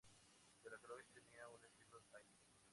[0.63, 2.25] Delacroix tenía un estudio ahí.